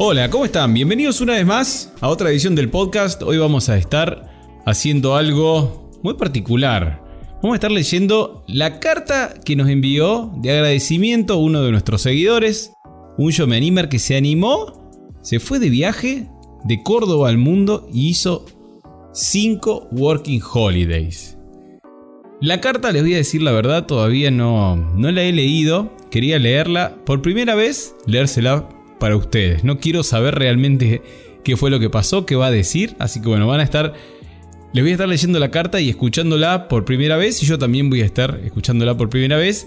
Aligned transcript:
Hola, 0.00 0.30
¿cómo 0.30 0.44
están? 0.44 0.74
Bienvenidos 0.74 1.20
una 1.20 1.32
vez 1.32 1.44
más 1.44 1.92
a 2.00 2.06
otra 2.06 2.30
edición 2.30 2.54
del 2.54 2.70
podcast. 2.70 3.20
Hoy 3.20 3.36
vamos 3.36 3.68
a 3.68 3.76
estar 3.76 4.30
haciendo 4.64 5.16
algo 5.16 5.90
muy 6.04 6.14
particular. 6.14 7.02
Vamos 7.42 7.50
a 7.50 7.54
estar 7.56 7.72
leyendo 7.72 8.44
la 8.46 8.78
carta 8.78 9.34
que 9.44 9.56
nos 9.56 9.68
envió 9.68 10.32
de 10.36 10.52
agradecimiento 10.52 11.38
uno 11.38 11.62
de 11.62 11.72
nuestros 11.72 12.02
seguidores, 12.02 12.70
un 13.16 13.32
Yo 13.32 13.48
que 13.90 13.98
se 13.98 14.16
animó, 14.16 14.88
se 15.20 15.40
fue 15.40 15.58
de 15.58 15.68
viaje 15.68 16.28
de 16.62 16.80
Córdoba 16.84 17.28
al 17.28 17.38
mundo 17.38 17.88
y 17.92 18.08
hizo 18.10 18.46
5 19.14 19.88
Working 19.90 20.42
Holidays. 20.54 21.36
La 22.40 22.60
carta, 22.60 22.92
les 22.92 23.02
voy 23.02 23.14
a 23.14 23.16
decir 23.16 23.42
la 23.42 23.50
verdad, 23.50 23.86
todavía 23.86 24.30
no, 24.30 24.76
no 24.76 25.10
la 25.10 25.24
he 25.24 25.32
leído. 25.32 25.92
Quería 26.12 26.38
leerla 26.38 26.94
por 27.04 27.20
primera 27.20 27.56
vez, 27.56 27.96
leérsela 28.06 28.68
para 28.98 29.16
ustedes. 29.16 29.64
No 29.64 29.78
quiero 29.78 30.02
saber 30.02 30.34
realmente 30.34 31.02
qué 31.44 31.56
fue 31.56 31.70
lo 31.70 31.80
que 31.80 31.90
pasó, 31.90 32.26
qué 32.26 32.36
va 32.36 32.46
a 32.46 32.50
decir. 32.50 32.94
Así 32.98 33.20
que 33.20 33.28
bueno, 33.28 33.46
van 33.46 33.60
a 33.60 33.64
estar... 33.64 33.94
Les 34.72 34.84
voy 34.84 34.90
a 34.90 34.94
estar 34.94 35.08
leyendo 35.08 35.38
la 35.38 35.50
carta 35.50 35.80
y 35.80 35.88
escuchándola 35.88 36.68
por 36.68 36.84
primera 36.84 37.16
vez. 37.16 37.42
Y 37.42 37.46
yo 37.46 37.58
también 37.58 37.88
voy 37.88 38.02
a 38.02 38.04
estar 38.04 38.38
escuchándola 38.44 38.96
por 38.96 39.08
primera 39.08 39.38
vez. 39.38 39.66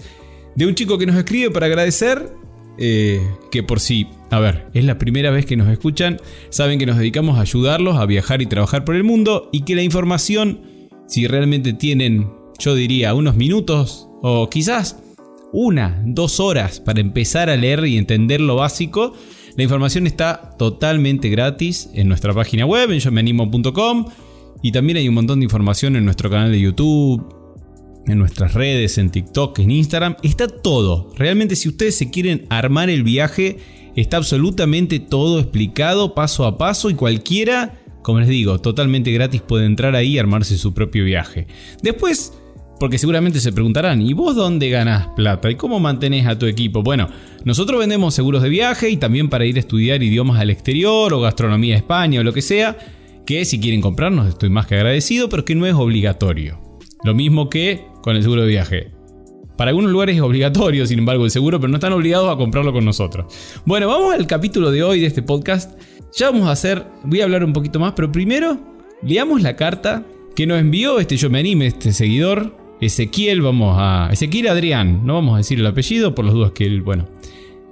De 0.54 0.66
un 0.66 0.74
chico 0.74 0.96
que 0.96 1.06
nos 1.06 1.16
escribe 1.16 1.50
para 1.50 1.66
agradecer. 1.66 2.32
Eh, 2.78 3.20
que 3.50 3.62
por 3.62 3.80
si, 3.80 4.06
a 4.30 4.38
ver, 4.38 4.66
es 4.72 4.84
la 4.84 4.98
primera 4.98 5.30
vez 5.30 5.44
que 5.44 5.56
nos 5.56 5.68
escuchan. 5.68 6.20
Saben 6.50 6.78
que 6.78 6.86
nos 6.86 6.98
dedicamos 6.98 7.38
a 7.38 7.42
ayudarlos 7.42 7.96
a 7.96 8.06
viajar 8.06 8.42
y 8.42 8.46
trabajar 8.46 8.84
por 8.84 8.94
el 8.94 9.02
mundo. 9.02 9.48
Y 9.52 9.62
que 9.62 9.74
la 9.74 9.82
información, 9.82 10.88
si 11.08 11.26
realmente 11.26 11.72
tienen, 11.72 12.30
yo 12.60 12.76
diría, 12.76 13.12
unos 13.14 13.34
minutos 13.34 14.08
o 14.22 14.48
quizás 14.48 15.01
una, 15.52 16.02
dos 16.06 16.40
horas 16.40 16.80
para 16.80 17.00
empezar 17.00 17.50
a 17.50 17.56
leer 17.56 17.84
y 17.86 17.98
entender 17.98 18.40
lo 18.40 18.56
básico, 18.56 19.14
la 19.56 19.62
información 19.62 20.06
está 20.06 20.54
totalmente 20.58 21.28
gratis 21.28 21.90
en 21.94 22.08
nuestra 22.08 22.32
página 22.32 22.64
web, 22.64 22.90
en 22.90 23.00
yomeanimo.com. 23.00 24.06
Y 24.62 24.72
también 24.72 24.96
hay 24.96 25.08
un 25.08 25.14
montón 25.14 25.40
de 25.40 25.44
información 25.44 25.96
en 25.96 26.04
nuestro 26.04 26.30
canal 26.30 26.52
de 26.52 26.60
YouTube, 26.60 27.34
en 28.06 28.18
nuestras 28.18 28.54
redes, 28.54 28.96
en 28.96 29.10
TikTok, 29.10 29.58
en 29.58 29.70
Instagram. 29.70 30.16
Está 30.22 30.48
todo. 30.48 31.10
Realmente 31.16 31.56
si 31.56 31.68
ustedes 31.68 31.96
se 31.96 32.10
quieren 32.10 32.46
armar 32.48 32.88
el 32.88 33.02
viaje, 33.02 33.58
está 33.96 34.16
absolutamente 34.16 35.00
todo 35.00 35.40
explicado 35.40 36.14
paso 36.14 36.46
a 36.46 36.56
paso 36.56 36.88
y 36.90 36.94
cualquiera, 36.94 37.82
como 38.02 38.20
les 38.20 38.28
digo, 38.28 38.58
totalmente 38.60 39.12
gratis 39.12 39.42
puede 39.42 39.66
entrar 39.66 39.96
ahí 39.96 40.14
y 40.14 40.18
armarse 40.18 40.56
su 40.56 40.72
propio 40.72 41.04
viaje. 41.04 41.46
Después 41.82 42.32
porque 42.82 42.98
seguramente 42.98 43.38
se 43.38 43.52
preguntarán, 43.52 44.02
¿y 44.02 44.12
vos 44.12 44.34
dónde 44.34 44.68
ganás 44.68 45.06
plata? 45.14 45.48
¿Y 45.48 45.54
cómo 45.54 45.78
mantenés 45.78 46.26
a 46.26 46.36
tu 46.36 46.46
equipo? 46.46 46.82
Bueno, 46.82 47.08
nosotros 47.44 47.78
vendemos 47.78 48.12
seguros 48.12 48.42
de 48.42 48.48
viaje 48.48 48.90
y 48.90 48.96
también 48.96 49.28
para 49.28 49.44
ir 49.44 49.54
a 49.54 49.60
estudiar 49.60 50.02
idiomas 50.02 50.40
al 50.40 50.50
exterior 50.50 51.14
o 51.14 51.20
gastronomía 51.20 51.76
a 51.76 51.78
España 51.78 52.18
o 52.18 52.24
lo 52.24 52.32
que 52.32 52.42
sea, 52.42 52.76
que 53.24 53.44
si 53.44 53.60
quieren 53.60 53.82
comprarnos 53.82 54.26
estoy 54.26 54.50
más 54.50 54.66
que 54.66 54.74
agradecido, 54.74 55.28
pero 55.28 55.44
que 55.44 55.54
no 55.54 55.64
es 55.64 55.74
obligatorio. 55.74 56.58
Lo 57.04 57.14
mismo 57.14 57.48
que 57.48 57.84
con 58.02 58.16
el 58.16 58.22
seguro 58.24 58.42
de 58.42 58.48
viaje. 58.48 58.90
Para 59.56 59.68
algunos 59.68 59.92
lugares 59.92 60.16
es 60.16 60.22
obligatorio, 60.22 60.84
sin 60.84 60.98
embargo, 60.98 61.24
el 61.24 61.30
seguro, 61.30 61.60
pero 61.60 61.68
no 61.70 61.76
están 61.76 61.92
obligados 61.92 62.34
a 62.34 62.36
comprarlo 62.36 62.72
con 62.72 62.84
nosotros. 62.84 63.32
Bueno, 63.64 63.86
vamos 63.86 64.12
al 64.12 64.26
capítulo 64.26 64.72
de 64.72 64.82
hoy 64.82 64.98
de 64.98 65.06
este 65.06 65.22
podcast. 65.22 65.80
Ya 66.18 66.32
vamos 66.32 66.48
a 66.48 66.50
hacer, 66.50 66.84
voy 67.04 67.20
a 67.20 67.24
hablar 67.26 67.44
un 67.44 67.52
poquito 67.52 67.78
más, 67.78 67.92
pero 67.92 68.10
primero 68.10 68.58
leamos 69.04 69.40
la 69.40 69.54
carta 69.54 70.04
que 70.34 70.48
nos 70.48 70.58
envió 70.58 70.98
este 70.98 71.16
Yo 71.16 71.30
Me 71.30 71.38
Anime, 71.38 71.68
este 71.68 71.92
seguidor, 71.92 72.60
Ezequiel, 72.82 73.42
vamos 73.42 73.76
a. 73.78 74.08
Ezequiel 74.10 74.48
Adrián, 74.48 75.06
no 75.06 75.14
vamos 75.14 75.34
a 75.34 75.38
decir 75.38 75.60
el 75.60 75.66
apellido 75.66 76.16
por 76.16 76.24
las 76.24 76.34
dudas 76.34 76.50
que 76.50 76.66
él, 76.66 76.82
bueno, 76.82 77.08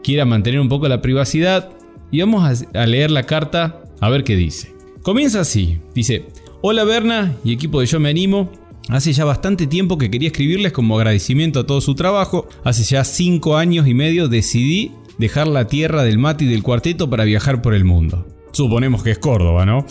quiera 0.05 0.25
mantener 0.25 0.61
un 0.61 0.69
poco 0.69 0.87
la 0.87 1.03
privacidad. 1.03 1.71
Y 2.13 2.21
vamos 2.21 2.65
a, 2.73 2.87
leer 2.87 3.11
la 3.11 3.25
carta 3.25 3.83
a 4.01 4.09
ver 4.09 4.23
qué 4.23 4.37
dice. 4.37 4.73
Comienza 5.03 5.41
así: 5.41 5.79
dice, 5.97 6.27
Hola 6.63 6.85
Berna 6.85 7.35
y 7.43 7.53
equipo 7.53 7.81
de 7.81 7.87
Yo 7.87 7.99
Me 7.99 8.11
Animo. 8.11 8.53
Hace 8.89 9.13
ya 9.13 9.25
bastante 9.25 9.67
tiempo 9.67 9.99
que 9.99 10.13
quería 10.13 10.29
escribirles 10.29 10.73
como 10.73 10.97
agradecimiento 10.97 11.59
a 11.59 11.67
todo 11.67 11.81
su 11.81 11.97
trabajo. 11.97 12.49
Hace 12.63 12.85
ya 12.85 13.03
5 13.03 13.57
años 13.57 13.89
y 13.89 13.95
medio 13.95 14.29
decidí 14.29 14.93
dejar 15.19 15.49
la 15.49 15.67
tierra 15.67 16.05
del 16.05 16.19
mate 16.19 16.45
y 16.45 16.49
del 16.49 16.63
cuarteto 16.63 17.11
para 17.11 17.25
viajar 17.25 17.63
por 17.63 17.75
el 17.75 17.85
mundo. 17.85 18.27
Suponemos 18.53 19.03
que 19.03 19.11
es 19.11 19.19
Córdoba, 19.19 19.67
¿no? 19.67 19.87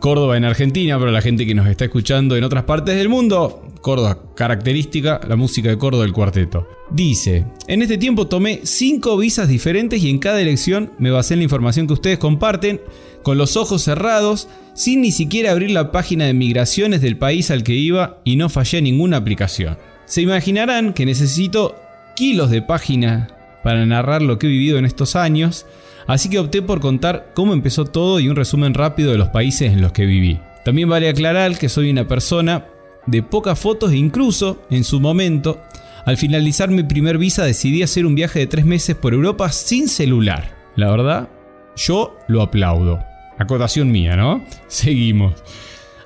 Córdoba 0.00 0.36
en 0.36 0.44
Argentina, 0.44 0.98
pero 0.98 1.10
la 1.10 1.20
gente 1.20 1.46
que 1.46 1.54
nos 1.54 1.68
está 1.68 1.84
escuchando 1.84 2.34
en 2.34 2.42
otras 2.42 2.64
partes 2.64 2.96
del 2.96 3.10
mundo, 3.10 3.62
Córdoba 3.82 4.18
característica, 4.34 5.20
la 5.28 5.36
música 5.36 5.68
de 5.68 5.78
Córdoba 5.78 6.04
del 6.04 6.14
cuarteto. 6.14 6.66
Dice, 6.90 7.46
en 7.68 7.82
este 7.82 7.98
tiempo 7.98 8.26
tomé 8.26 8.60
5 8.64 9.16
visas 9.18 9.46
diferentes 9.46 10.02
y 10.02 10.08
en 10.10 10.18
cada 10.18 10.40
elección 10.40 10.92
me 10.98 11.10
basé 11.10 11.34
en 11.34 11.40
la 11.40 11.44
información 11.44 11.86
que 11.86 11.92
ustedes 11.92 12.18
comparten, 12.18 12.80
con 13.22 13.36
los 13.36 13.58
ojos 13.58 13.82
cerrados, 13.82 14.48
sin 14.74 15.02
ni 15.02 15.12
siquiera 15.12 15.52
abrir 15.52 15.70
la 15.70 15.92
página 15.92 16.24
de 16.24 16.32
migraciones 16.32 17.02
del 17.02 17.18
país 17.18 17.50
al 17.50 17.62
que 17.62 17.74
iba 17.74 18.20
y 18.24 18.36
no 18.36 18.48
fallé 18.48 18.80
ninguna 18.80 19.18
aplicación. 19.18 19.76
Se 20.06 20.22
imaginarán 20.22 20.94
que 20.94 21.04
necesito 21.04 21.76
kilos 22.16 22.50
de 22.50 22.62
página 22.62 23.28
para 23.62 23.84
narrar 23.84 24.22
lo 24.22 24.38
que 24.38 24.46
he 24.46 24.50
vivido 24.50 24.78
en 24.78 24.86
estos 24.86 25.14
años, 25.14 25.66
Así 26.10 26.28
que 26.28 26.40
opté 26.40 26.60
por 26.60 26.80
contar 26.80 27.30
cómo 27.36 27.52
empezó 27.52 27.84
todo 27.84 28.18
y 28.18 28.28
un 28.28 28.34
resumen 28.34 28.74
rápido 28.74 29.12
de 29.12 29.16
los 29.16 29.28
países 29.28 29.72
en 29.72 29.80
los 29.80 29.92
que 29.92 30.06
viví. 30.06 30.40
También 30.64 30.88
vale 30.88 31.08
aclarar 31.08 31.56
que 31.56 31.68
soy 31.68 31.88
una 31.88 32.08
persona 32.08 32.66
de 33.06 33.22
pocas 33.22 33.56
fotos 33.56 33.92
e 33.92 33.96
incluso, 33.96 34.60
en 34.70 34.82
su 34.82 34.98
momento, 34.98 35.62
al 36.04 36.16
finalizar 36.16 36.68
mi 36.68 36.82
primer 36.82 37.16
visa 37.16 37.44
decidí 37.44 37.84
hacer 37.84 38.06
un 38.06 38.16
viaje 38.16 38.40
de 38.40 38.48
tres 38.48 38.64
meses 38.66 38.96
por 38.96 39.14
Europa 39.14 39.52
sin 39.52 39.86
celular. 39.86 40.52
La 40.74 40.90
verdad, 40.90 41.28
yo 41.76 42.16
lo 42.26 42.42
aplaudo. 42.42 42.98
Acotación 43.38 43.92
mía, 43.92 44.16
¿no? 44.16 44.44
Seguimos. 44.66 45.34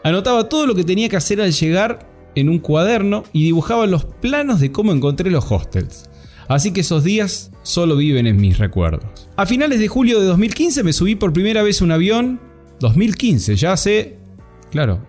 Anotaba 0.02 0.50
todo 0.50 0.66
lo 0.66 0.74
que 0.74 0.84
tenía 0.84 1.08
que 1.08 1.16
hacer 1.16 1.40
al 1.40 1.52
llegar 1.52 2.06
en 2.34 2.50
un 2.50 2.58
cuaderno 2.58 3.24
y 3.32 3.44
dibujaba 3.44 3.86
los 3.86 4.04
planos 4.04 4.60
de 4.60 4.70
cómo 4.70 4.92
encontré 4.92 5.30
los 5.30 5.50
hostels. 5.50 6.10
Así 6.46 6.74
que 6.74 6.82
esos 6.82 7.04
días 7.04 7.52
solo 7.62 7.96
viven 7.96 8.26
en 8.26 8.36
mis 8.36 8.58
recuerdos. 8.58 9.23
A 9.36 9.46
finales 9.46 9.80
de 9.80 9.88
julio 9.88 10.20
de 10.20 10.26
2015 10.26 10.84
me 10.84 10.92
subí 10.92 11.16
por 11.16 11.32
primera 11.32 11.64
vez 11.64 11.82
un 11.82 11.90
avión. 11.90 12.40
2015, 12.78 13.56
ya 13.56 13.72
hace, 13.72 14.16
claro, 14.70 15.04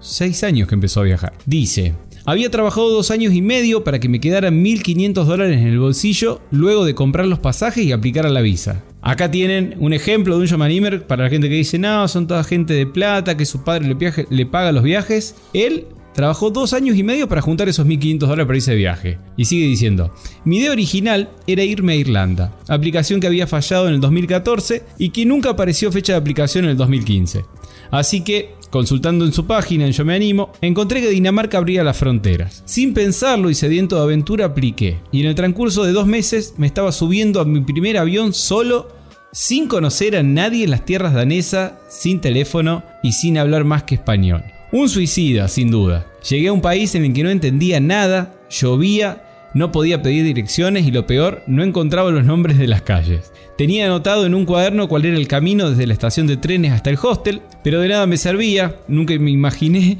6 0.00 0.42
años 0.42 0.66
que 0.66 0.74
empezó 0.74 0.98
a 0.98 1.04
viajar. 1.04 1.34
Dice, 1.46 1.94
había 2.24 2.50
trabajado 2.50 2.90
dos 2.90 3.12
años 3.12 3.32
y 3.34 3.40
medio 3.40 3.84
para 3.84 4.00
que 4.00 4.08
me 4.08 4.18
quedaran 4.18 4.64
1.500 4.64 5.24
dólares 5.24 5.60
en 5.60 5.68
el 5.68 5.78
bolsillo 5.78 6.40
luego 6.50 6.84
de 6.84 6.96
comprar 6.96 7.26
los 7.26 7.38
pasajes 7.38 7.84
y 7.84 7.92
aplicar 7.92 8.26
a 8.26 8.30
la 8.30 8.40
visa. 8.40 8.82
Acá 9.00 9.30
tienen 9.30 9.76
un 9.78 9.92
ejemplo 9.92 10.34
de 10.34 10.40
un 10.40 10.46
Yomanimer 10.48 11.06
para 11.06 11.22
la 11.22 11.30
gente 11.30 11.48
que 11.48 11.54
dice, 11.54 11.78
no, 11.78 12.08
son 12.08 12.26
toda 12.26 12.42
gente 12.42 12.74
de 12.74 12.86
plata, 12.86 13.36
que 13.36 13.46
su 13.46 13.62
padre 13.62 13.94
le 14.28 14.46
paga 14.46 14.72
los 14.72 14.82
viajes. 14.82 15.36
Él 15.52 15.86
Trabajó 16.18 16.50
dos 16.50 16.72
años 16.72 16.96
y 16.96 17.04
medio 17.04 17.28
para 17.28 17.42
juntar 17.42 17.68
esos 17.68 17.86
1.500 17.86 18.18
dólares 18.18 18.46
para 18.46 18.56
irse 18.56 18.72
de 18.72 18.76
viaje. 18.76 19.18
Y 19.36 19.44
sigue 19.44 19.66
diciendo, 19.66 20.12
mi 20.44 20.58
idea 20.58 20.72
original 20.72 21.30
era 21.46 21.62
irme 21.62 21.92
a 21.92 21.94
Irlanda, 21.94 22.58
aplicación 22.66 23.20
que 23.20 23.28
había 23.28 23.46
fallado 23.46 23.86
en 23.86 23.94
el 23.94 24.00
2014 24.00 24.82
y 24.98 25.10
que 25.10 25.24
nunca 25.24 25.50
apareció 25.50 25.92
fecha 25.92 26.14
de 26.14 26.18
aplicación 26.18 26.64
en 26.64 26.72
el 26.72 26.76
2015. 26.76 27.44
Así 27.92 28.22
que, 28.22 28.54
consultando 28.68 29.24
en 29.26 29.32
su 29.32 29.46
página 29.46 29.86
en 29.86 29.92
Yo 29.92 30.04
Me 30.04 30.16
Animo, 30.16 30.50
encontré 30.60 31.00
que 31.00 31.10
Dinamarca 31.10 31.58
abría 31.58 31.84
las 31.84 31.96
fronteras. 31.96 32.64
Sin 32.66 32.94
pensarlo 32.94 33.48
y 33.48 33.54
sediento 33.54 33.94
de 33.94 34.02
aventura 34.02 34.46
apliqué, 34.46 34.98
y 35.12 35.20
en 35.20 35.26
el 35.26 35.36
transcurso 35.36 35.84
de 35.84 35.92
dos 35.92 36.08
meses 36.08 36.54
me 36.56 36.66
estaba 36.66 36.90
subiendo 36.90 37.40
a 37.40 37.44
mi 37.44 37.60
primer 37.60 37.96
avión 37.96 38.34
solo 38.34 38.88
sin 39.30 39.68
conocer 39.68 40.16
a 40.16 40.24
nadie 40.24 40.64
en 40.64 40.72
las 40.72 40.84
tierras 40.84 41.14
danesas, 41.14 41.74
sin 41.88 42.20
teléfono 42.20 42.82
y 43.04 43.12
sin 43.12 43.38
hablar 43.38 43.62
más 43.62 43.84
que 43.84 43.94
español. 43.94 44.42
Un 44.70 44.88
suicida, 44.88 45.48
sin 45.48 45.70
duda. 45.70 46.06
Llegué 46.28 46.48
a 46.48 46.52
un 46.52 46.60
país 46.60 46.94
en 46.94 47.04
el 47.04 47.12
que 47.14 47.22
no 47.22 47.30
entendía 47.30 47.80
nada, 47.80 48.34
llovía, 48.50 49.24
no 49.54 49.72
podía 49.72 50.02
pedir 50.02 50.24
direcciones 50.24 50.86
y 50.86 50.90
lo 50.90 51.06
peor, 51.06 51.42
no 51.46 51.62
encontraba 51.62 52.10
los 52.10 52.24
nombres 52.24 52.58
de 52.58 52.66
las 52.66 52.82
calles. 52.82 53.32
Tenía 53.56 53.86
anotado 53.86 54.26
en 54.26 54.34
un 54.34 54.44
cuaderno 54.44 54.88
cuál 54.88 55.06
era 55.06 55.16
el 55.16 55.26
camino 55.26 55.70
desde 55.70 55.86
la 55.86 55.94
estación 55.94 56.26
de 56.26 56.36
trenes 56.36 56.72
hasta 56.72 56.90
el 56.90 56.98
hostel, 57.02 57.40
pero 57.64 57.80
de 57.80 57.88
nada 57.88 58.06
me 58.06 58.18
servía, 58.18 58.76
nunca 58.88 59.18
me 59.18 59.30
imaginé, 59.30 59.98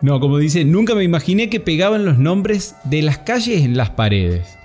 no, 0.00 0.18
como 0.18 0.38
dice, 0.38 0.64
nunca 0.64 0.94
me 0.94 1.04
imaginé 1.04 1.48
que 1.48 1.60
pegaban 1.60 2.04
los 2.04 2.18
nombres 2.18 2.74
de 2.84 3.02
las 3.02 3.18
calles 3.18 3.64
en 3.64 3.76
las 3.76 3.90
paredes. 3.90 4.56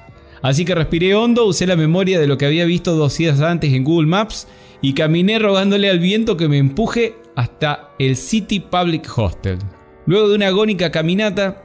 Así 0.42 0.66
que 0.66 0.76
respiré 0.76 1.14
hondo, 1.14 1.46
usé 1.46 1.68
la 1.68 1.76
memoria 1.76 2.20
de 2.20 2.28
lo 2.28 2.38
que 2.38 2.46
había 2.46 2.66
visto 2.66 2.96
dos 2.96 3.18
días 3.18 3.42
antes 3.42 3.74
en 3.74 3.84
Google 3.84 4.08
Maps 4.08 4.48
y 4.82 4.94
caminé 4.94 5.40
rogándole 5.40 5.90
al 5.90 6.00
viento 6.00 6.36
que 6.36 6.48
me 6.48 6.58
empuje 6.58 7.16
hasta 7.42 7.96
el 7.98 8.16
City 8.16 8.60
Public 8.60 9.08
Hostel. 9.18 9.58
Luego 10.06 10.30
de 10.30 10.36
una 10.36 10.48
agónica 10.48 10.92
caminata, 10.92 11.64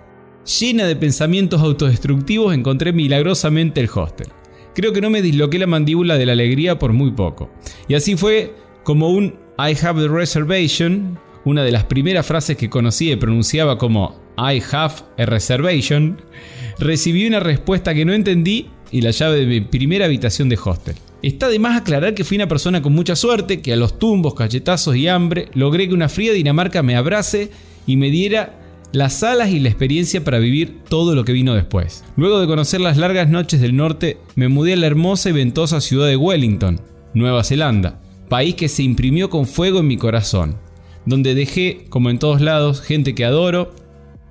llena 0.61 0.87
de 0.87 0.97
pensamientos 0.97 1.61
autodestructivos, 1.61 2.55
encontré 2.55 2.93
milagrosamente 2.93 3.81
el 3.81 3.91
hostel. 3.95 4.29
Creo 4.75 4.93
que 4.93 5.01
no 5.01 5.11
me 5.11 5.23
disloqué 5.23 5.59
la 5.59 5.67
mandíbula 5.67 6.17
de 6.17 6.27
la 6.27 6.33
alegría 6.33 6.79
por 6.79 6.93
muy 6.93 7.11
poco. 7.11 7.51
Y 7.89 7.95
así 7.95 8.17
fue 8.17 8.55
como 8.85 9.11
un 9.11 9.39
I 9.59 9.77
have 9.83 10.01
the 10.01 10.09
reservation, 10.09 11.19
una 11.45 11.63
de 11.63 11.73
las 11.73 11.85
primeras 11.85 12.27
frases 12.27 12.57
que 12.57 12.71
conocí 12.71 13.11
y 13.11 13.17
pronunciaba 13.17 13.79
como 13.79 14.21
I 14.39 14.63
have 14.73 14.95
a 15.19 15.27
reservation, 15.27 16.21
recibí 16.79 17.27
una 17.27 17.41
respuesta 17.41 17.95
que 17.95 18.05
no 18.05 18.13
entendí 18.13 18.71
y 18.91 19.01
la 19.01 19.11
llave 19.11 19.41
de 19.41 19.47
mi 19.47 19.61
primera 19.61 20.07
habitación 20.07 20.49
de 20.49 20.59
hostel. 20.63 20.97
Está 21.27 21.49
de 21.49 21.59
más 21.59 21.77
aclarar 21.77 22.15
que 22.15 22.23
fui 22.23 22.37
una 22.37 22.47
persona 22.47 22.81
con 22.81 22.93
mucha 22.93 23.17
suerte, 23.17 23.61
que 23.61 23.73
a 23.73 23.77
los 23.77 23.99
tumbos, 23.99 24.35
cachetazos 24.35 24.95
y 24.95 25.09
hambre 25.09 25.49
logré 25.55 25.89
que 25.89 25.95
una 25.95 26.09
fría 26.09 26.33
Dinamarca 26.33 26.85
me 26.85 26.95
abrace 26.95 27.51
y 27.85 27.97
me 27.97 28.13
diera 28.13 28.61
las 28.93 29.25
alas 29.25 29.51
y 29.51 29.59
la 29.59 29.69
experiencia 29.69 30.23
para 30.23 30.39
vivir 30.39 30.85
todo 30.89 31.17
lo 31.17 31.25
que 31.25 31.33
vino 31.33 31.53
después. 31.53 32.05
Luego 32.17 32.39
de 32.39 32.47
conocer 32.47 32.81
las 32.81 32.97
largas 32.97 33.29
noches 33.29 33.61
del 33.61 33.75
norte, 33.75 34.19
me 34.37 34.47
mudé 34.47 34.75
a 34.75 34.77
la 34.77 34.87
hermosa 34.87 35.31
y 35.31 35.33
ventosa 35.33 35.81
ciudad 35.81 36.07
de 36.07 36.17
Wellington, 36.17 36.81
Nueva 37.13 37.43
Zelanda, 37.43 38.01
país 38.29 38.55
que 38.55 38.69
se 38.69 38.85
imprimió 38.85 39.29
con 39.29 39.49
fuego 39.49 39.81
en 39.81 39.89
mi 39.89 39.97
corazón, 39.97 40.55
donde 41.07 41.35
dejé, 41.35 41.87
como 41.89 42.09
en 42.11 42.21
todos 42.21 42.41
lados, 42.41 42.83
gente 42.83 43.17
que 43.17 43.25
adoro, 43.25 43.75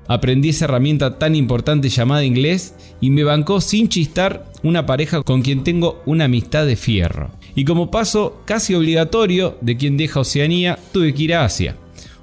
aprendí 0.08 0.50
esa 0.50 0.66
herramienta 0.66 1.18
tan 1.18 1.36
importante 1.36 1.90
llamada 1.90 2.24
inglés 2.24 2.76
y 3.02 3.10
me 3.10 3.24
bancó 3.24 3.62
sin 3.62 3.90
chistar 3.90 4.46
una 4.64 4.86
pareja 4.86 5.24
con 5.24 5.42
quien 5.42 5.64
tengo 5.64 6.02
una 6.06 6.26
amistad 6.26 6.66
de 6.66 6.76
fierro. 6.76 7.32
Y 7.56 7.66
como 7.66 7.92
paso 7.92 8.42
casi 8.46 8.74
obligatorio 8.74 9.58
de 9.62 9.78
quien 9.78 9.98
deja 9.98 10.20
Oceanía, 10.20 10.80
tuve 10.92 11.14
que 11.14 11.24
ir 11.24 11.34
a 11.34 11.46
Asia. 11.46 11.78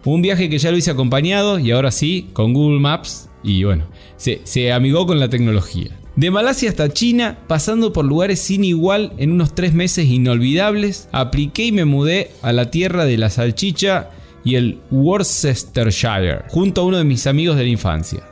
Un 0.05 0.23
viaje 0.23 0.51
que 0.51 0.59
ya 0.59 0.71
lo 0.71 0.77
hice 0.77 0.91
acompañado 0.91 1.59
y 1.59 1.71
ahora 1.71 1.91
sí, 1.91 2.29
con 2.33 2.53
Google 2.53 2.81
Maps 2.81 3.29
y 3.43 3.65
bueno, 3.65 3.85
se, 4.17 4.41
se 4.45 4.73
amigó 4.73 5.07
con 5.07 5.21
la 5.21 5.29
tecnología. 5.29 5.99
De 6.15 6.31
Malasia 6.31 6.69
hasta 6.69 6.91
China, 6.91 7.39
pasando 7.47 7.93
por 7.93 8.05
lugares 8.05 8.39
sin 8.39 8.65
igual 8.65 9.15
en 9.17 9.33
unos 9.33 9.55
tres 9.55 9.73
meses 9.73 10.07
inolvidables, 10.07 11.09
apliqué 11.11 11.65
y 11.65 11.73
me 11.73 11.87
mudé 11.87 12.33
a 12.43 12.53
la 12.53 12.71
tierra 12.71 13.07
de 13.07 13.17
la 13.17 13.31
salchicha 13.31 14.11
y 14.45 14.57
el 14.57 14.79
Worcestershire, 14.91 16.43
junto 16.49 16.81
a 16.81 16.85
uno 16.85 16.99
de 16.99 17.05
mis 17.05 17.27
amigos 17.27 17.57
de 17.57 17.63
la 17.63 17.69
infancia. 17.69 18.23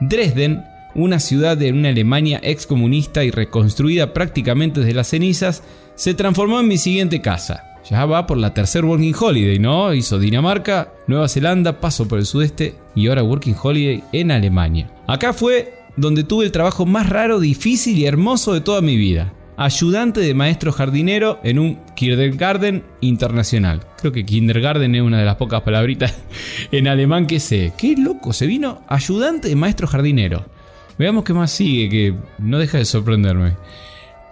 Dresden, 0.00 0.62
una 0.94 1.20
ciudad 1.20 1.56
de 1.56 1.72
una 1.72 1.90
Alemania 1.90 2.40
excomunista 2.42 3.24
y 3.24 3.30
reconstruida 3.30 4.12
prácticamente 4.12 4.80
desde 4.80 4.94
las 4.94 5.08
cenizas, 5.08 5.62
se 5.94 6.14
transformó 6.14 6.60
en 6.60 6.68
mi 6.68 6.78
siguiente 6.78 7.20
casa. 7.20 7.64
Ya 7.88 8.04
va 8.04 8.26
por 8.26 8.36
la 8.36 8.52
tercer 8.52 8.84
Working 8.84 9.14
Holiday, 9.18 9.58
¿no? 9.58 9.94
Hizo 9.94 10.18
Dinamarca, 10.18 10.92
Nueva 11.06 11.28
Zelanda, 11.28 11.80
paso 11.80 12.08
por 12.08 12.18
el 12.18 12.26
sudeste 12.26 12.74
y 12.94 13.06
ahora 13.06 13.22
Working 13.22 13.54
Holiday 13.62 14.02
en 14.12 14.32
Alemania. 14.32 14.90
Acá 15.06 15.32
fue 15.32 15.72
donde 15.96 16.24
tuve 16.24 16.44
el 16.44 16.52
trabajo 16.52 16.84
más 16.84 17.08
raro, 17.08 17.38
difícil 17.38 17.96
y 17.96 18.06
hermoso 18.06 18.54
de 18.54 18.60
toda 18.60 18.80
mi 18.80 18.96
vida. 18.96 19.32
Ayudante 19.58 20.20
de 20.20 20.34
maestro 20.34 20.70
jardinero 20.70 21.40
en 21.42 21.58
un 21.58 21.78
kindergarten 21.94 22.84
internacional. 23.00 23.80
Creo 23.98 24.12
que 24.12 24.26
kindergarten 24.26 24.94
es 24.94 25.00
una 25.00 25.18
de 25.18 25.24
las 25.24 25.36
pocas 25.36 25.62
palabritas 25.62 26.14
en 26.72 26.88
alemán 26.88 27.26
que 27.26 27.40
sé. 27.40 27.72
Qué 27.78 27.94
loco, 27.96 28.34
se 28.34 28.46
vino 28.46 28.82
ayudante 28.86 29.48
de 29.48 29.56
maestro 29.56 29.86
jardinero. 29.86 30.44
Veamos 30.98 31.24
qué 31.24 31.32
más 31.32 31.50
sigue, 31.50 31.88
que 31.88 32.14
no 32.38 32.58
deja 32.58 32.76
de 32.76 32.84
sorprenderme. 32.84 33.54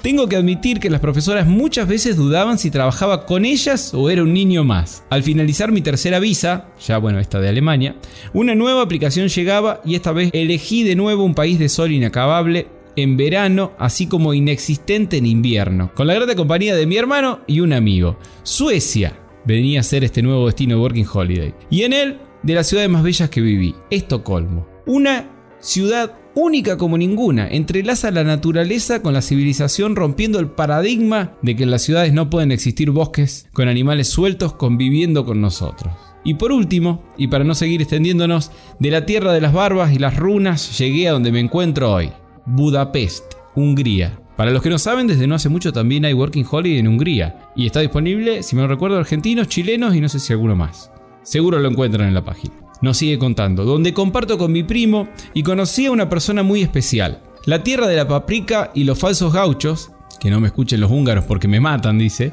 Tengo 0.02 0.28
que 0.28 0.36
admitir 0.36 0.80
que 0.80 0.90
las 0.90 1.00
profesoras 1.00 1.46
muchas 1.46 1.88
veces 1.88 2.16
dudaban 2.16 2.58
si 2.58 2.70
trabajaba 2.70 3.24
con 3.24 3.46
ellas 3.46 3.94
o 3.94 4.10
era 4.10 4.22
un 4.22 4.34
niño 4.34 4.62
más. 4.62 5.04
Al 5.08 5.22
finalizar 5.22 5.72
mi 5.72 5.80
tercera 5.80 6.18
visa, 6.18 6.66
ya 6.86 6.98
bueno, 6.98 7.20
esta 7.20 7.40
de 7.40 7.48
Alemania, 7.48 7.96
una 8.34 8.54
nueva 8.54 8.82
aplicación 8.82 9.28
llegaba 9.28 9.80
y 9.86 9.94
esta 9.94 10.12
vez 10.12 10.28
elegí 10.34 10.82
de 10.82 10.96
nuevo 10.96 11.24
un 11.24 11.34
país 11.34 11.58
de 11.58 11.70
sol 11.70 11.92
inacabable 11.92 12.66
en 12.96 13.16
verano, 13.16 13.72
así 13.78 14.06
como 14.06 14.34
inexistente 14.34 15.16
en 15.16 15.26
invierno, 15.26 15.92
con 15.94 16.06
la 16.06 16.14
grata 16.14 16.34
compañía 16.34 16.74
de 16.74 16.86
mi 16.86 16.96
hermano 16.96 17.40
y 17.46 17.60
un 17.60 17.72
amigo. 17.72 18.18
Suecia 18.42 19.18
venía 19.44 19.80
a 19.80 19.84
ser 19.84 20.04
este 20.04 20.22
nuevo 20.22 20.46
destino 20.46 20.76
de 20.76 20.80
Working 20.80 21.06
Holiday. 21.12 21.54
Y 21.70 21.82
en 21.82 21.92
él, 21.92 22.18
de 22.42 22.54
las 22.54 22.66
ciudades 22.66 22.90
más 22.90 23.02
bellas 23.02 23.30
que 23.30 23.40
viví, 23.40 23.74
Estocolmo. 23.90 24.66
Una 24.86 25.30
ciudad 25.60 26.18
única 26.34 26.76
como 26.76 26.98
ninguna, 26.98 27.48
entrelaza 27.48 28.10
la 28.10 28.24
naturaleza 28.24 29.02
con 29.02 29.14
la 29.14 29.22
civilización 29.22 29.96
rompiendo 29.96 30.38
el 30.40 30.48
paradigma 30.48 31.34
de 31.42 31.56
que 31.56 31.62
en 31.62 31.70
las 31.70 31.82
ciudades 31.82 32.12
no 32.12 32.28
pueden 32.28 32.52
existir 32.52 32.90
bosques 32.90 33.48
con 33.52 33.68
animales 33.68 34.08
sueltos 34.08 34.54
conviviendo 34.54 35.24
con 35.24 35.40
nosotros. 35.40 35.92
Y 36.24 36.34
por 36.34 36.52
último, 36.52 37.04
y 37.18 37.28
para 37.28 37.44
no 37.44 37.54
seguir 37.54 37.82
extendiéndonos, 37.82 38.50
de 38.78 38.90
la 38.90 39.06
tierra 39.06 39.32
de 39.32 39.42
las 39.42 39.52
barbas 39.52 39.92
y 39.92 39.98
las 39.98 40.16
runas 40.16 40.78
llegué 40.78 41.08
a 41.08 41.12
donde 41.12 41.30
me 41.30 41.40
encuentro 41.40 41.92
hoy, 41.92 42.10
Budapest, 42.46 43.34
Hungría. 43.54 44.20
Para 44.36 44.50
los 44.50 44.62
que 44.62 44.70
no 44.70 44.78
saben, 44.78 45.06
desde 45.06 45.26
no 45.26 45.36
hace 45.36 45.48
mucho 45.48 45.72
también 45.72 46.04
hay 46.04 46.12
Working 46.12 46.46
Holiday 46.50 46.78
en 46.78 46.88
Hungría. 46.88 47.50
Y 47.54 47.66
está 47.66 47.80
disponible, 47.80 48.42
si 48.42 48.56
me 48.56 48.66
recuerdo, 48.66 48.98
argentinos, 48.98 49.48
chilenos 49.48 49.94
y 49.94 50.00
no 50.00 50.08
sé 50.08 50.18
si 50.18 50.32
alguno 50.32 50.56
más. 50.56 50.90
Seguro 51.22 51.58
lo 51.58 51.68
encuentran 51.68 52.08
en 52.08 52.14
la 52.14 52.24
página 52.24 52.64
nos 52.84 52.98
sigue 52.98 53.18
contando, 53.18 53.64
donde 53.64 53.94
comparto 53.94 54.38
con 54.38 54.52
mi 54.52 54.62
primo 54.62 55.08
y 55.32 55.42
conocí 55.42 55.86
a 55.86 55.90
una 55.90 56.08
persona 56.08 56.42
muy 56.42 56.62
especial. 56.62 57.22
La 57.46 57.62
tierra 57.62 57.88
de 57.88 57.96
la 57.96 58.06
paprika 58.06 58.70
y 58.74 58.84
los 58.84 58.98
falsos 58.98 59.32
gauchos, 59.32 59.90
que 60.20 60.30
no 60.30 60.40
me 60.40 60.48
escuchen 60.48 60.80
los 60.80 60.90
húngaros 60.90 61.24
porque 61.24 61.48
me 61.48 61.60
matan, 61.60 61.98
dice, 61.98 62.32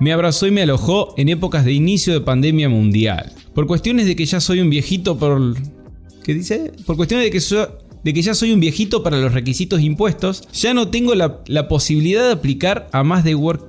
me 0.00 0.12
abrazó 0.12 0.46
y 0.46 0.50
me 0.50 0.62
alojó 0.62 1.14
en 1.16 1.28
épocas 1.28 1.64
de 1.64 1.72
inicio 1.72 2.12
de 2.12 2.20
pandemia 2.20 2.68
mundial. 2.68 3.32
Por 3.54 3.66
cuestiones 3.66 4.06
de 4.06 4.16
que 4.16 4.24
ya 4.24 4.40
soy 4.40 4.60
un 4.60 4.70
viejito 4.70 5.18
por... 5.18 5.56
¿Qué 6.24 6.34
dice? 6.34 6.72
Por 6.86 6.96
cuestiones 6.96 7.26
de 7.26 7.30
que, 7.30 7.40
de 8.08 8.14
que 8.14 8.22
ya 8.22 8.34
soy 8.34 8.52
un 8.52 8.60
viejito 8.60 9.02
para 9.02 9.18
los 9.18 9.34
requisitos 9.34 9.82
impuestos, 9.82 10.48
ya 10.54 10.72
no 10.72 10.88
tengo 10.88 11.14
la, 11.14 11.68
posibilidad 11.68 12.24
de 12.24 12.32
aplicar 12.32 12.88
a 12.90 13.04
más, 13.04 13.22
de 13.22 13.34
work, 13.34 13.62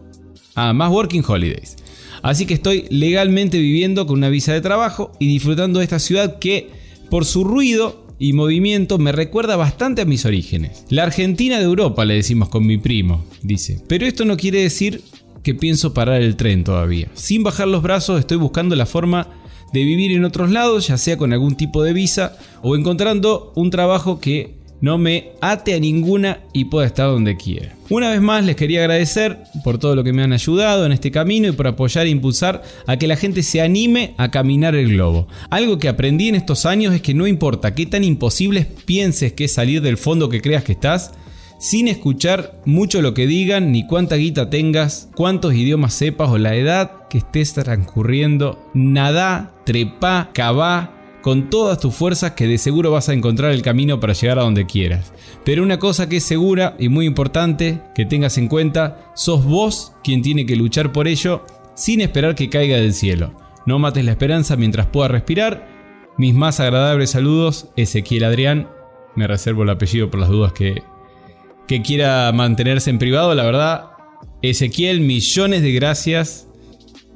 a 0.55 0.71
más 0.71 0.89
working 0.89 1.25
holidays. 1.27 1.75
Así 2.23 2.45
que 2.45 2.53
estoy 2.53 2.85
legalmente 2.89 3.59
viviendo 3.59 4.07
con 4.07 4.19
una 4.19 4.29
visa 4.29 4.53
de 4.53 4.61
trabajo 4.61 5.11
y 5.19 5.27
disfrutando 5.27 5.79
de 5.79 5.83
esta 5.83 5.99
ciudad 5.99 6.39
que, 6.39 6.69
por 7.09 7.25
su 7.25 7.43
ruido 7.43 8.07
y 8.17 8.31
movimiento, 8.31 8.97
me 8.97 9.11
recuerda 9.11 9.57
bastante 9.57 10.03
a 10.03 10.05
mis 10.05 10.23
orígenes. 10.23 10.85
La 10.87 11.03
Argentina 11.03 11.57
de 11.57 11.65
Europa, 11.65 12.05
le 12.05 12.13
decimos 12.13 12.47
con 12.47 12.65
mi 12.65 12.77
primo, 12.77 13.25
dice. 13.43 13.83
Pero 13.89 14.05
esto 14.05 14.23
no 14.23 14.37
quiere 14.37 14.61
decir 14.61 15.01
que 15.43 15.53
pienso 15.53 15.93
parar 15.93 16.21
el 16.21 16.37
tren 16.37 16.63
todavía. 16.63 17.09
Sin 17.13 17.43
bajar 17.43 17.67
los 17.67 17.83
brazos 17.83 18.21
estoy 18.21 18.37
buscando 18.37 18.77
la 18.77 18.85
forma 18.85 19.27
de 19.73 19.83
vivir 19.83 20.11
en 20.11 20.25
otros 20.25 20.51
lados, 20.51 20.87
ya 20.87 20.97
sea 20.97 21.17
con 21.17 21.33
algún 21.33 21.55
tipo 21.55 21.83
de 21.83 21.93
visa 21.93 22.37
o 22.61 22.75
encontrando 22.75 23.51
un 23.55 23.69
trabajo 23.69 24.19
que 24.19 24.59
no 24.81 24.97
me 24.97 25.31
ate 25.41 25.73
a 25.73 25.79
ninguna 25.79 26.39
y 26.53 26.65
pueda 26.65 26.87
estar 26.87 27.07
donde 27.07 27.37
quiera. 27.37 27.75
Una 27.89 28.11
vez 28.11 28.21
más 28.21 28.45
les 28.45 28.55
quería 28.55 28.81
agradecer 28.81 29.39
por 29.63 29.77
todo 29.77 29.95
lo 29.95 30.03
que 30.03 30.13
me 30.13 30.23
han 30.23 30.31
ayudado 30.31 30.85
en 30.85 30.91
este 30.91 31.11
camino 31.11 31.47
y 31.47 31.51
por 31.51 31.67
apoyar 31.67 32.05
e 32.05 32.09
impulsar 32.09 32.63
a 32.87 32.97
que 32.97 33.07
la 33.07 33.15
gente 33.15 33.43
se 33.43 33.61
anime 33.61 34.13
a 34.17 34.31
caminar 34.31 34.75
el 34.75 34.89
globo. 34.89 35.27
Algo 35.49 35.79
que 35.79 35.89
aprendí 35.89 36.29
en 36.29 36.35
estos 36.35 36.65
años 36.65 36.93
es 36.93 37.01
que 37.01 37.13
no 37.13 37.27
importa 37.27 37.75
qué 37.75 37.85
tan 37.85 38.03
imposible 38.03 38.67
pienses 38.85 39.33
que 39.33 39.45
es 39.45 39.53
salir 39.53 39.81
del 39.81 39.97
fondo 39.97 40.29
que 40.29 40.41
creas 40.41 40.63
que 40.63 40.73
estás, 40.73 41.11
sin 41.59 41.89
escuchar 41.89 42.53
mucho 42.65 43.01
lo 43.01 43.13
que 43.13 43.27
digan, 43.27 43.71
ni 43.71 43.85
cuánta 43.85 44.15
guita 44.15 44.49
tengas, 44.49 45.09
cuántos 45.15 45.53
idiomas 45.53 45.93
sepas 45.93 46.29
o 46.29 46.37
la 46.37 46.55
edad 46.55 47.07
que 47.09 47.19
estés 47.19 47.53
transcurriendo, 47.53 48.57
nada, 48.73 49.53
trepa, 49.65 50.31
cavá, 50.33 50.95
con 51.21 51.49
todas 51.49 51.79
tus 51.79 51.93
fuerzas 51.93 52.31
que 52.31 52.47
de 52.47 52.57
seguro 52.57 52.91
vas 52.91 53.09
a 53.09 53.13
encontrar 53.13 53.51
el 53.51 53.61
camino 53.61 53.99
para 53.99 54.13
llegar 54.13 54.39
a 54.39 54.43
donde 54.43 54.65
quieras. 54.65 55.11
Pero 55.43 55.63
una 55.63 55.77
cosa 55.77 56.07
que 56.07 56.17
es 56.17 56.23
segura 56.23 56.75
y 56.79 56.87
muy 56.87 57.05
importante 57.05 57.81
que 57.93 58.05
tengas 58.05 58.37
en 58.37 58.47
cuenta, 58.47 59.11
sos 59.15 59.43
vos 59.43 59.93
quien 60.01 60.21
tiene 60.21 60.45
que 60.45 60.55
luchar 60.55 60.93
por 60.93 61.09
ello 61.09 61.45
sin 61.75 61.99
esperar 61.99 62.35
que 62.35 62.49
caiga 62.49 62.77
del 62.77 62.93
cielo. 62.93 63.33
No 63.65 63.79
mates 63.79 64.05
la 64.05 64.11
esperanza 64.11 64.55
mientras 64.55 64.87
puedas 64.87 65.11
respirar. 65.11 65.67
Mis 66.17 66.33
más 66.33 66.59
agradables 66.59 67.11
saludos, 67.11 67.67
Ezequiel 67.75 68.23
Adrián. 68.23 68.69
Me 69.15 69.27
reservo 69.27 69.63
el 69.63 69.69
apellido 69.69 70.09
por 70.09 70.21
las 70.21 70.29
dudas 70.29 70.53
que, 70.53 70.83
que 71.69 71.83
quiera 71.83 72.31
mantenerse 72.31 72.89
en 72.89 72.97
privado. 72.97 73.35
La 73.35 73.43
verdad, 73.43 73.91
Ezequiel, 74.41 75.01
millones 75.01 75.61
de 75.61 75.71
gracias. 75.71 76.47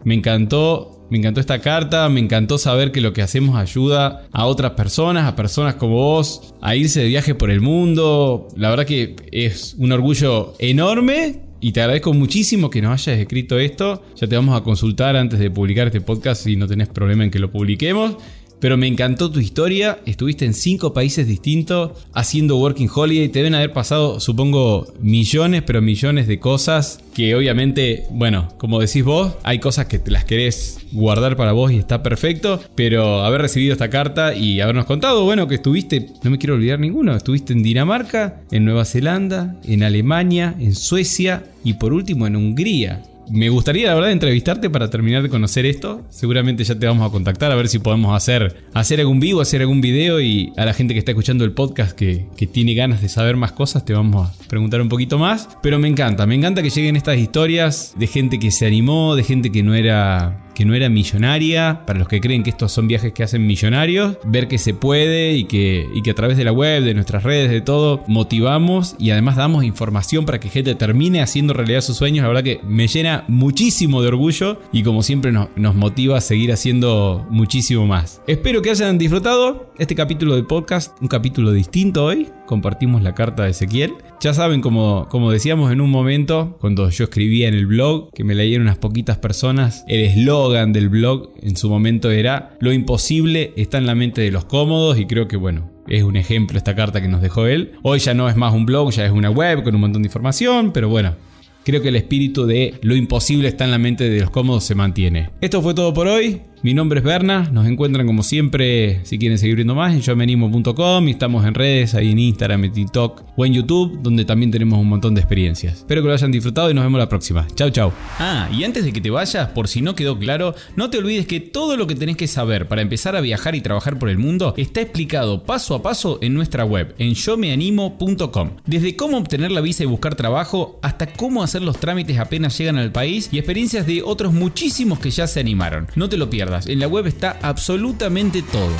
Me 0.03 0.13
encantó 0.13 1.07
me 1.10 1.17
encantó 1.17 1.39
esta 1.39 1.60
carta, 1.60 2.07
me 2.10 2.19
encantó 2.19 2.57
saber 2.57 2.91
que 2.91 3.01
lo 3.01 3.13
que 3.13 3.22
hacemos 3.22 3.55
ayuda 3.55 4.25
a 4.31 4.45
otras 4.45 4.72
personas, 4.72 5.25
a 5.25 5.36
personas 5.36 5.75
como 5.75 5.95
vos, 5.95 6.55
a 6.62 6.75
irse 6.75 7.01
de 7.01 7.07
viaje 7.07 7.36
por 7.36 7.51
el 7.51 7.62
mundo. 7.62 8.48
La 8.55 8.69
verdad 8.69 8.86
que 8.86 9.15
es 9.31 9.75
un 9.77 9.91
orgullo 9.91 10.53
enorme 10.60 11.41
y 11.60 11.72
te 11.72 11.81
agradezco 11.81 12.13
muchísimo 12.13 12.69
que 12.69 12.81
nos 12.81 12.93
hayas 12.93 13.19
escrito 13.19 13.57
esto. 13.57 14.03
Ya 14.15 14.27
te 14.27 14.36
vamos 14.36 14.60
a 14.60 14.63
consultar 14.63 15.15
antes 15.15 15.39
de 15.39 15.50
publicar 15.50 15.88
este 15.88 16.01
podcast 16.01 16.43
si 16.43 16.55
no 16.55 16.67
tenés 16.67 16.89
problema 16.89 17.24
en 17.24 17.31
que 17.31 17.39
lo 17.39 17.51
publiquemos. 17.51 18.17
Pero 18.63 18.77
me 18.77 18.88
encantó 18.88 19.29
tu 19.29 19.41
historia. 19.41 20.00
Estuviste 20.05 20.46
en 20.46 20.53
cinco 20.53 20.93
países 20.93 21.27
distintos 21.27 21.91
haciendo 22.13 22.55
Working 22.55 22.88
Holiday. 22.96 23.27
Te 23.27 23.39
deben 23.39 23.55
haber 23.55 23.74
pasado, 23.74 24.22
supongo, 24.22 24.88
millones, 25.01 25.63
pero 25.63 25.82
millones 25.82 26.27
de 26.27 26.39
cosas 26.39 27.03
que 27.13 27.36
obviamente, 27.36 28.05
bueno, 28.12 28.48
como 28.58 28.79
decís 28.79 29.03
vos, 29.03 29.34
hay 29.43 29.60
cosas 29.60 29.88
que 29.88 30.00
te 30.00 30.12
las 30.12 30.24
querés 30.24 30.79
guardar 30.93 31.36
para 31.36 31.51
vos 31.51 31.74
y 31.74 31.77
está 31.77 32.01
perfecto, 32.03 32.62
pero 32.74 33.25
haber 33.25 33.41
recibido 33.41 33.74
esta 33.74 33.89
carta 33.89 34.34
y 34.34 34.62
habernos 34.62 34.86
contado, 34.86 35.25
bueno, 35.25 35.46
que 35.50 35.55
estuviste, 35.55 36.08
no 36.24 36.32
me 36.32 36.38
quiero 36.38 36.55
olvidar 36.55 36.79
ninguno, 36.79 37.17
estuviste 37.17 37.51
en 37.51 37.63
Dinamarca, 37.63 38.43
en 38.50 38.63
Nueva 38.63 38.86
Zelanda, 38.86 39.58
en 39.65 39.84
Alemania, 39.84 40.55
en 40.58 40.74
Suecia 40.74 41.43
y 41.65 41.74
por 41.74 41.91
último 41.91 42.27
en 42.27 42.38
Hungría. 42.38 43.03
Me 43.30 43.50
gustaría, 43.50 43.88
la 43.88 43.96
verdad, 43.96 44.12
entrevistarte 44.12 44.70
para 44.70 44.89
terminar 44.89 45.24
de 45.24 45.30
conocer 45.30 45.65
esto. 45.65 46.03
Seguramente 46.10 46.63
ya 46.63 46.77
te 46.77 46.86
vamos 46.86 47.08
a 47.08 47.12
contactar 47.12 47.51
a 47.51 47.56
ver 47.56 47.68
si 47.68 47.80
podemos 47.80 48.15
hacer, 48.15 48.63
hacer 48.74 49.00
algún 49.00 49.20
vivo, 49.20 49.42
hacer 49.42 49.62
algún 49.62 49.82
video 49.82 50.20
y 50.22 50.53
a 50.58 50.65
la 50.65 50.74
gente 50.74 50.94
que 50.94 51.00
está 51.00 51.12
escuchando 51.12 51.44
el 51.46 51.53
podcast 51.53 51.94
que, 51.98 52.27
que 52.36 52.48
tiene 52.48 52.74
ganas 52.74 53.01
de 53.01 53.10
saber 53.10 53.36
más 53.36 53.51
cosas, 53.51 53.86
te 53.86 53.94
vamos 53.94 54.30
a 54.30 54.48
preguntar 54.48 54.82
un 54.82 54.89
poquito 54.89 55.18
más. 55.18 55.50
Pero 55.62 55.80
me 55.80 55.88
encanta, 55.88 56.25
me 56.25 56.36
encanta 56.36 56.62
que 56.62 56.70
lleguen 56.70 56.96
estas 56.96 57.18
historias 57.18 57.94
de 57.98 58.08
gente 58.08 58.39
que 58.39 58.51
se 58.51 58.65
animó, 58.65 59.15
de 59.15 59.24
gente 59.24 59.51
que 59.51 59.63
no 59.63 59.74
era 59.74 60.42
que 60.53 60.65
no 60.65 60.74
era 60.74 60.89
millonaria, 60.89 61.83
para 61.86 62.00
los 62.00 62.07
que 62.07 62.22
creen 62.22 62.43
que 62.43 62.50
estos 62.50 62.72
son 62.72 62.88
viajes 62.88 63.13
que 63.13 63.24
hacen 63.24 63.45
millonarios, 63.45 64.17
ver 64.25 64.48
que 64.48 64.57
se 64.57 64.74
puede 64.74 65.33
y 65.33 65.45
que, 65.45 65.88
y 65.93 66.01
que 66.01 66.12
a 66.12 66.15
través 66.15 66.38
de 66.38 66.43
la 66.43 66.51
web, 66.51 66.83
de 66.83 66.93
nuestras 66.93 67.24
redes, 67.24 67.50
de 67.50 67.62
todo, 67.62 68.03
motivamos 68.07 68.95
y 69.00 69.12
además 69.12 69.36
damos 69.36 69.63
información 69.63 70.25
para 70.25 70.39
que 70.39 70.50
gente 70.50 70.75
termine 70.75 71.22
haciendo 71.22 71.53
realidad 71.53 71.81
sus 71.81 71.98
sueños. 71.98 72.24
La 72.24 72.29
verdad 72.29 72.43
que 72.43 72.60
me 72.63 72.88
llena 72.88 73.25
muchísimo 73.27 74.01
de 74.01 74.10
orgullo 74.10 74.60
y 74.72 74.83
como 74.83 75.03
siempre 75.03 75.31
nos, 75.31 75.50
nos 75.55 75.75
motiva 75.75 76.17
a 76.17 76.22
seguir 76.22 76.51
haciendo 76.51 77.25
muchísimo 77.29 77.88
más. 77.88 78.22
Espero 78.27 78.62
que 78.62 78.69
hayan 78.69 78.98
disfrutado 78.98 79.72
este 79.77 79.95
capítulo 79.95 80.36
de 80.36 80.43
podcast, 80.43 80.95
un 81.01 81.07
capítulo 81.07 81.51
distinto 81.51 82.05
hoy. 82.05 82.29
Compartimos 82.45 83.01
la 83.01 83.15
carta 83.15 83.43
de 83.43 83.51
Ezequiel. 83.51 83.93
Ya 84.19 84.33
saben, 84.33 84.62
como, 84.62 85.07
como 85.10 85.31
decíamos 85.31 85.72
en 85.72 85.81
un 85.81 85.89
momento, 85.89 86.57
cuando 86.62 86.89
yo 86.89 87.05
escribía 87.05 87.48
en 87.48 87.55
el 87.55 87.67
blog, 87.67 88.12
que 88.13 88.24
me 88.24 88.36
leyeron 88.36 88.67
unas 88.67 88.77
poquitas 88.77 89.17
personas, 89.17 89.83
el 89.88 90.01
eslogan 90.01 90.42
del 90.50 90.89
blog 90.89 91.31
en 91.41 91.55
su 91.55 91.69
momento 91.69 92.12
era, 92.12 92.55
lo 92.59 92.73
imposible 92.73 93.53
está 93.55 93.77
en 93.77 93.85
la 93.85 93.95
mente 93.95 94.21
de 94.21 94.31
los 94.31 94.45
cómodos 94.45 94.97
y 95.00 95.05
creo 95.05 95.27
que 95.27 95.38
bueno, 95.38 95.69
es 95.88 96.03
un 96.03 96.15
ejemplo 96.15 96.57
esta 96.57 96.75
carta 96.75 97.01
que 97.01 97.07
nos 97.07 97.21
dejó 97.21 97.47
él. 97.47 97.73
Hoy 97.81 98.00
ya 98.00 98.13
no 98.13 98.29
es 98.29 98.35
más 98.35 98.53
un 98.53 98.65
blog, 98.65 98.91
ya 98.91 99.05
es 99.05 99.12
una 99.12 99.29
web 99.29 99.63
con 99.63 99.75
un 99.75 99.81
montón 99.81 100.01
de 100.03 100.07
información, 100.07 100.71
pero 100.73 100.89
bueno, 100.89 101.15
creo 101.63 101.81
que 101.81 101.89
el 101.89 101.95
espíritu 101.95 102.45
de 102.45 102.75
lo 102.81 102.95
imposible 102.95 103.47
está 103.47 103.65
en 103.65 103.71
la 103.71 103.77
mente 103.77 104.09
de 104.09 104.21
los 104.21 104.29
cómodos 104.29 104.63
se 104.63 104.75
mantiene. 104.75 105.29
Esto 105.41 105.62
fue 105.62 105.73
todo 105.73 105.93
por 105.93 106.07
hoy. 106.07 106.41
Mi 106.63 106.74
nombre 106.74 107.00
es 107.00 107.03
Berna, 107.03 107.50
nos 107.51 107.67
encuentran 107.67 108.08
como 108.08 108.24
siempre 108.24 109.01
si 109.03 109.20
quieren 109.20 109.38
seguir 109.38 109.58
viendo 109.58 109.75
más 109.75 109.93
en 109.93 110.00
yomenimo.com 110.00 111.05
y 111.10 111.12
estamos 111.12 111.46
en 111.46 111.55
redes, 111.55 111.93
ahí 111.93 112.12
en 112.12 112.20
Instagram, 112.20 112.63
en 112.63 112.72
TikTok 112.72 113.22
o 113.36 113.46
en 113.46 113.51
YouTube, 113.51 114.00
donde 114.01 114.24
también 114.24 114.50
tenemos 114.50 114.79
un 114.79 114.88
montón 114.88 115.13
de 115.13 115.20
experiencias. 115.20 115.79
Espero 115.79 116.01
que 116.01 116.08
lo 116.08 116.13
hayan 116.13 116.32
disfrutado 116.32 116.72
y 116.72 116.74
nos 116.74 116.86
vemos 116.86 117.00
la 117.00 117.10
próxima. 117.10 117.46
Chau, 117.53 117.70
chau. 117.70 117.91
Ah, 118.17 118.48
y 118.50 118.63
antes 118.63 118.86
de 118.86 118.93
que 118.93 119.01
te 119.01 119.10
vayas, 119.10 119.50
por 119.50 119.67
si 119.67 119.82
no 119.82 119.93
quedó 119.93 120.17
claro, 120.17 120.55
no 120.77 120.89
te 120.89 121.00
olvides 121.00 121.27
que 121.27 121.41
todo 121.41 121.75
lo 121.75 121.86
que 121.86 121.96
tenés 121.96 122.15
que 122.15 122.27
saber 122.27 122.70
para 122.70 122.82
empezar 122.82 123.17
a 123.17 123.20
viajar 123.20 123.55
y 123.55 123.62
trabajar 123.62 124.00
por 124.00 124.08
el 124.08 124.17
mundo 124.17 124.53
está 124.55 124.79
explicado 124.79 125.43
paso 125.43 125.75
a 125.75 125.84
paso 125.84 126.20
en 126.22 126.34
nuestra 126.34 126.63
web, 126.63 126.96
en 126.98 127.13
yomeanimo.com. 127.13 128.51
Desde 128.65 128.96
cómo 128.96 129.17
obtener 129.17 129.51
la 129.51 129.60
visa 129.60 129.84
y 129.84 129.88
buscar 129.88 130.15
trabajo, 130.15 130.79
hasta 130.82 131.08
cómo 131.08 131.43
hacer 131.43 131.62
los 131.62 131.77
trámites 131.77 132.20
apenas 132.20 132.58
llegan 132.58 132.77
al 132.77 132.93
país 132.93 133.27
y 133.34 133.38
experiencias 133.38 133.86
de 133.86 134.01
otros 134.01 134.32
muchísimos 134.32 135.00
que 135.00 135.12
ya 135.12 135.27
se 135.27 135.41
animaron. 135.41 135.88
No 135.98 136.08
te 136.08 136.15
lo 136.15 136.29
pierdas 136.29 136.52
en 136.65 136.79
la 136.79 136.88
web 136.88 137.07
está 137.07 137.38
absolutamente 137.41 138.41
todo. 138.41 138.72